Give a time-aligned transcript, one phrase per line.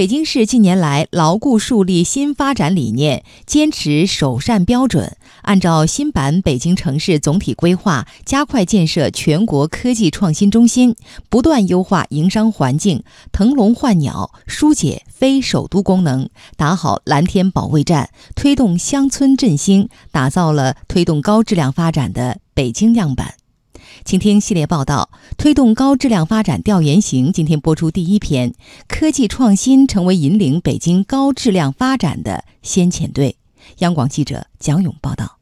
[0.00, 10.96] 北京市近年来牢固树立新发展理念，坚持首善标准，按照新版北京城市总体规划，加快建设全国科技创新中心，
[11.28, 23.34] 不断优化营商环境，腾笼换鸟，疏解非首都功能，打好蓝天保卫战，推动乡村振兴，打造了推动高质量发展的北京样板。
[24.04, 27.30] 请听系列报道：推动高质量发展调研行。
[27.32, 28.54] 今天播出第一篇：
[28.88, 33.36] 科技创新成为引领北京高质量发展的先遣队。
[33.78, 35.38] 央广记者蒋勇报道。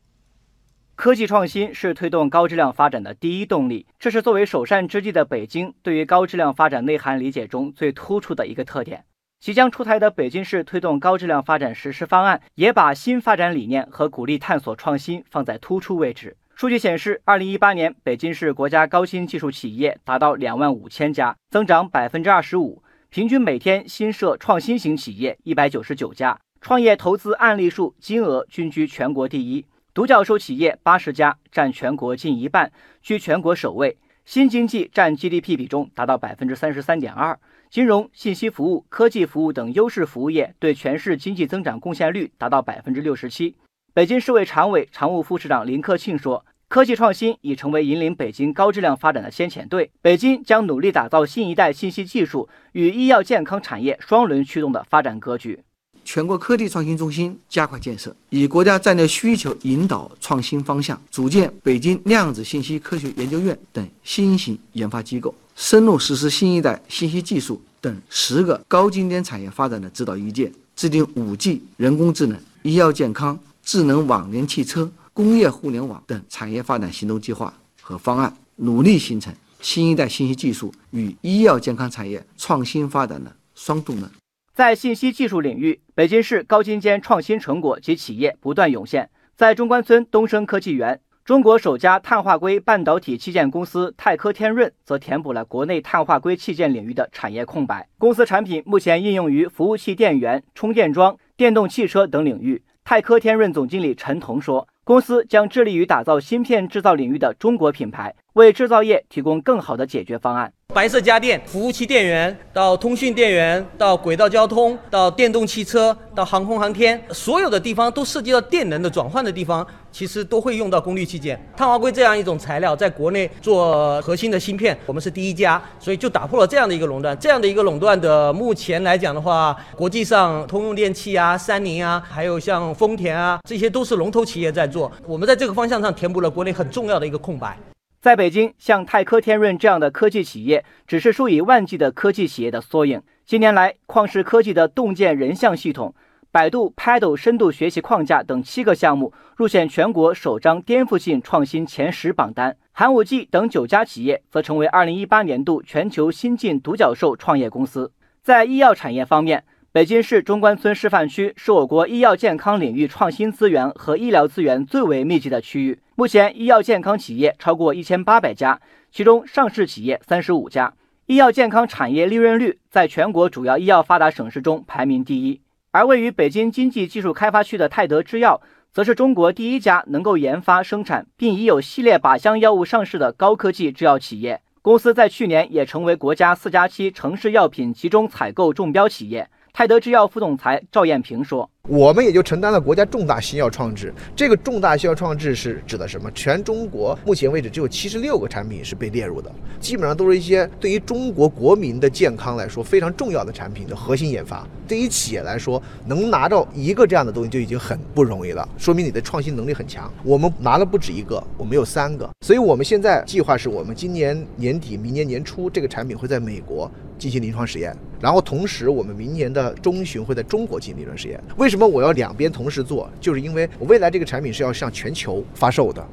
[0.96, 9.04] 科技创新是推动高质量发展的第一动力，这是作为首善之地的北京对于高质量发展内涵理解中最突出的一个特点。
[9.38, 16.36] 即将出台的北京市推动高质量发展实施方案，也把新发展理念和鼓励探索创新放在突出位置。
[16.58, 33.96] 数据显示，二零一八年北京市国家高新技术企业达到两万五千家，增长百分之二十五，平均每天新设创新型企业一百九十九家，创业投资案例数、金额均居全国第一，独角兽企业八十家，占全国近一半，居全国首位。
[34.24, 37.38] 新经济占 GDP 比重达到百分之三十三点二，
[37.70, 43.54] 金融、信息服务、科技服务等优势服务业对全市经济增长贡献率达到百分之六十七。
[43.94, 55.58] 北京市委常委、常务副市长林克庆说：“科技创新已成为引领北京高质量发展的先遣队，北京将努力打造新一代信息技术与医药健康产业双轮驱动的发展格局。
[56.04, 73.38] 全国科技创新中心加快建设，以国家战略需求引导创新方向，组建北京量子信息科学研究院等新型研发机构，深入实施新一代信息技术等十个高精尖产业发展的指导意见，制定五 G、人工智能、医药健康。”
[73.68, 77.52] 智能网联汽车、工业互联网等产业发展行动计划
[77.82, 84.08] 和方案，努力形成新一代信息技术与医药健康产业创新发展的双动能。
[84.54, 89.10] 在信息技术领域，北京市高精尖创新成果及企业不断涌现。
[89.34, 97.88] 在中关村东升科技园，中国首家碳化硅半导体器件公司泰科天润则填补了国内碳化硅器件领域的产业空白。
[97.98, 102.62] 公司产品目前应用于服务器电源、充电桩、电动汽车等领域。
[102.84, 121.36] 泰科天润总经理陈彤说：“公司将致力于打造芯片制造领域的中国品牌，为制造业提供更好的解决方案。”白色家电、服务器电源到通讯电源，到轨道交通，到电动汽车，到航空航天，所有的地方都涉及到电能的转换的地方，其实都会用到功率器件。
[121.56, 127.18] 碳化硅这样一种材料，在国内做核心的芯片，我们是第一家，所以就打破了这样的一个垄断。
[127.18, 134.92] 这样的一个垄断的，目前来讲的话，国际上通用电气啊、三菱啊，还有像丰田啊，这些都是龙头企业在做。
[135.08, 137.58] 我们在这个方向上填补了国内很重要的一个空白。
[138.00, 143.02] 在北京，像泰科天润这样的科技企业，只是数以万计的科技企业的缩影。
[143.26, 145.92] 近年来，旷视科技的洞见人像系统、
[146.30, 152.56] 百度 Paddle 深度学习框架等七个项目入选全国首张颠覆性创新前十榜单。
[152.70, 157.90] 寒武纪等九家企业则成为2018年度全球新晋独角兽创业公司。
[158.22, 165.78] 在医药产业方面，北京市中关村示范区是我国医药健康领域创新资源和医疗资源最为密集的区域。
[165.94, 168.58] 目前，医药健康企业超过一千八百家，
[168.90, 170.72] 其中上市企业三十五家。
[171.04, 175.42] 医药健康产业利润率在全国主要医药发达省市中排名第一。
[175.70, 178.40] 而位于北京经济技术开发区的泰德制药，
[178.72, 184.40] 则是中国第一家能够研发、生产并已有系列靶向药物上市的高科技制药企业。
[184.62, 189.28] 公司在去年也成为国家四加七城市药品集中采购中标企业。
[189.58, 191.50] 泰德制药副总裁赵艳平说。
[191.66, 193.92] 我们也就承担了国家重大新药创制。
[194.14, 196.08] 这个重大新药创制是指的什么？
[196.12, 204.46] 全中国目前为止只有七十六个产品是被列入的，基本上都是一些对于中国国民的健康来说非常重要的产品的核心研发。
[204.68, 209.92] 对于企业来说，能拿到一个这样的东西就已经很不容易了，说明你的创新能力很强。
[210.04, 212.08] 我们拿了不止一个，我们有三个。
[212.24, 221.22] 所以我们现在计划是我们今年年底、明年年初这个产品会在美国进行临床实验，然后同时我们明年的中旬会在中国进行临床实验。
[221.36, 221.66] 为什么？
[221.66, 225.86] 我要两边同时做，就是因为我未来这个产品是要向全球发售的。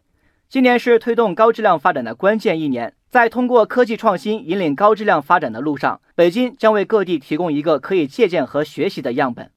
[0.50, 9.52] 今年是推动高质量发展的关键一年，在通过科技创新引领高质量发展的路上，北京将为各地提供一个可以借鉴和学习的样本。